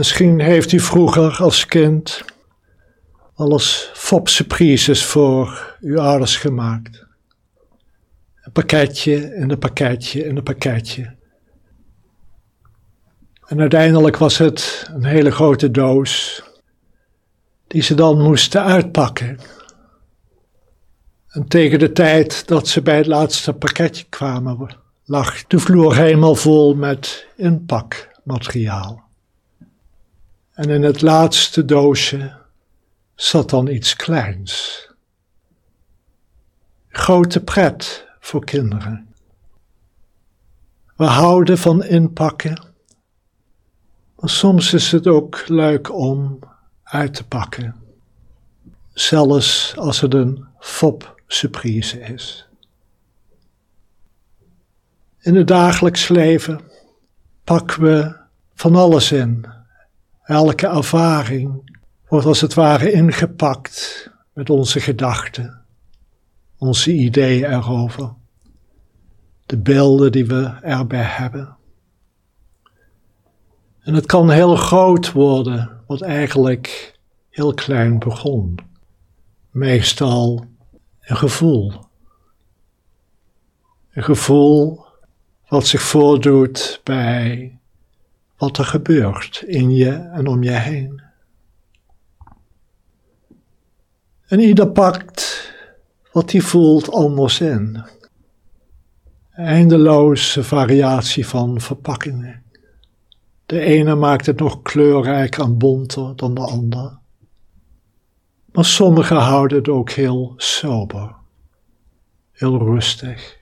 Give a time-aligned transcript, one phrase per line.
[0.00, 2.24] Misschien heeft u vroeger als kind
[3.34, 7.06] alles fopsurprises voor uw ouders gemaakt.
[8.40, 11.16] Een pakketje en een pakketje en een pakketje.
[13.46, 16.42] En uiteindelijk was het een hele grote doos
[17.66, 19.38] die ze dan moesten uitpakken.
[21.28, 26.34] En tegen de tijd dat ze bij het laatste pakketje kwamen, lag de vloer helemaal
[26.34, 29.08] vol met inpakmateriaal.
[30.60, 32.32] En in het laatste doosje
[33.14, 34.86] zat dan iets kleins.
[36.88, 39.14] Grote pret voor kinderen.
[40.96, 42.62] We houden van inpakken,
[44.16, 46.38] maar soms is het ook leuk om
[46.82, 47.76] uit te pakken,
[48.92, 52.48] zelfs als het een fop surprise is.
[55.20, 56.60] In het dagelijks leven
[57.44, 58.16] pakken we
[58.54, 59.58] van alles in.
[60.30, 61.72] Elke ervaring
[62.08, 65.64] wordt als het ware ingepakt met onze gedachten,
[66.58, 68.14] onze ideeën erover,
[69.46, 71.56] de beelden die we erbij hebben.
[73.80, 76.98] En het kan heel groot worden, wat eigenlijk
[77.30, 78.58] heel klein begon.
[79.50, 80.44] Meestal
[81.00, 81.72] een gevoel.
[83.92, 84.84] Een gevoel
[85.48, 87.59] wat zich voordoet bij
[88.40, 91.02] wat er gebeurt in je en om je heen.
[94.26, 95.52] En ieder pakt
[96.12, 97.84] wat hij voelt anders in.
[99.30, 102.42] Eindeloze variatie van verpakkingen.
[103.46, 106.98] De ene maakt het nog kleurrijker en bonter dan de ander.
[108.52, 111.14] Maar sommigen houden het ook heel sober,
[112.32, 113.38] heel rustig.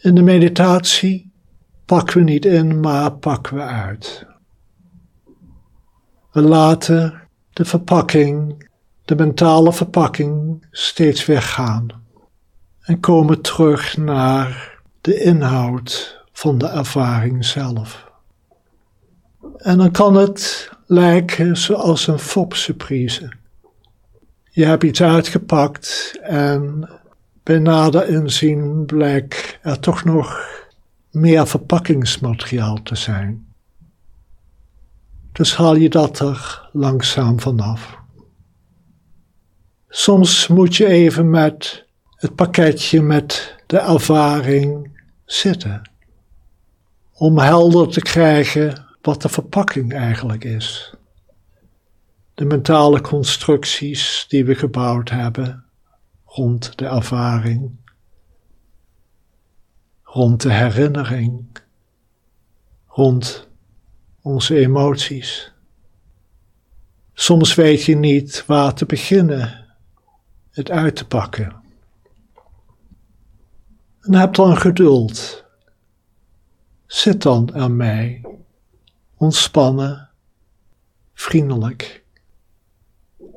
[0.00, 1.31] In de meditatie
[1.92, 4.26] pakken we niet in, maar pakken we uit.
[6.30, 7.20] We laten
[7.52, 8.68] de verpakking,
[9.04, 11.86] de mentale verpakking, steeds weggaan
[12.80, 18.10] en komen terug naar de inhoud van de ervaring zelf.
[19.56, 23.32] En dan kan het lijken zoals een fopsurprise.
[24.50, 26.88] Je hebt iets uitgepakt en
[27.42, 30.50] bij nader inzien blijkt er toch nog
[31.12, 33.46] meer verpakkingsmateriaal te zijn.
[35.32, 37.98] Dus haal je dat er langzaam vanaf.
[39.88, 41.86] Soms moet je even met
[42.16, 45.90] het pakketje met de ervaring zitten.
[47.12, 50.94] Om helder te krijgen wat de verpakking eigenlijk is.
[52.34, 55.64] De mentale constructies die we gebouwd hebben
[56.24, 57.70] rond de ervaring,
[60.12, 61.46] rond de herinnering,
[62.86, 63.48] rond
[64.22, 65.52] onze emoties.
[67.12, 69.66] Soms weet je niet waar te beginnen
[70.50, 71.56] het uit te pakken.
[74.00, 75.44] En heb dan geduld.
[76.86, 78.20] Zit dan ermee,
[79.16, 80.10] ontspannen,
[81.14, 82.04] vriendelijk.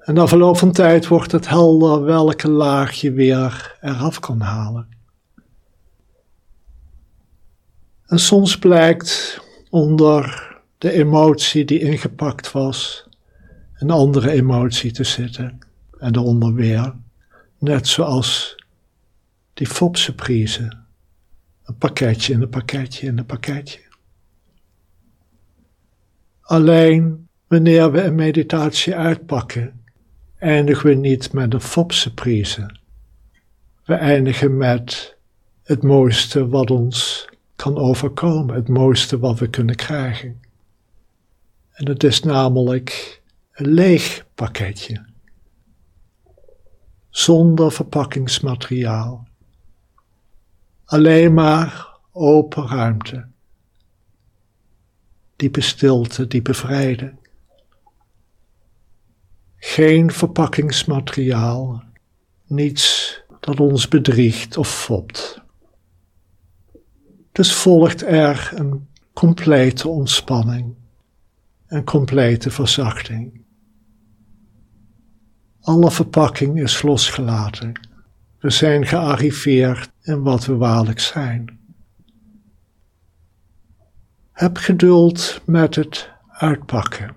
[0.00, 4.99] En na verloop van tijd wordt het helder welke laag je weer eraf kan halen.
[8.10, 10.48] En soms blijkt onder
[10.78, 13.08] de emotie die ingepakt was,
[13.74, 15.58] een andere emotie te zitten
[15.98, 16.94] en eronder weer,
[17.58, 18.56] net zoals
[19.54, 20.76] die fopsurprise,
[21.64, 23.80] een pakketje en een pakketje en een pakketje.
[26.40, 29.82] Alleen wanneer we een meditatie uitpakken,
[30.38, 32.76] eindigen we niet met een fopsurprise.
[33.84, 35.16] We eindigen met
[35.62, 37.28] het mooiste wat ons
[37.60, 40.40] kan overkomen, het mooiste wat we kunnen krijgen.
[41.70, 43.20] En het is namelijk
[43.52, 45.04] een leeg pakketje.
[47.10, 49.28] Zonder verpakkingsmateriaal.
[50.84, 53.26] Alleen maar open ruimte.
[55.36, 57.14] Diepe stilte, diepe vrede.
[59.56, 61.82] Geen verpakkingsmateriaal.
[62.46, 65.42] Niets dat ons bedriegt of fopt.
[67.40, 70.74] Dus volgt er een complete ontspanning
[71.66, 73.40] een complete verzachting.
[75.60, 77.72] Alle verpakking is losgelaten.
[78.38, 81.58] We zijn gearriveerd in wat we waarlijk zijn.
[84.32, 87.14] Heb geduld met het uitpakken.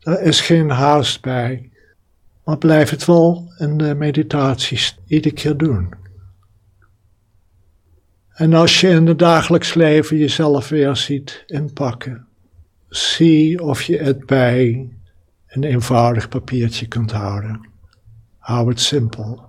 [0.00, 1.70] Er is geen haast bij,
[2.44, 6.05] maar blijf het wel in de meditaties iedere keer doen.
[8.36, 12.26] En als je in het dagelijks leven jezelf weer ziet inpakken,
[12.88, 14.88] zie of je het bij
[15.46, 17.68] een eenvoudig papiertje kunt houden.
[18.38, 19.45] Hou het simpel.